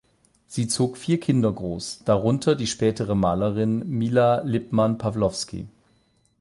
[0.47, 5.67] Sie zog vier Kinder groß, darunter die spätere Malerin Mila Lippmann-Pawlowski.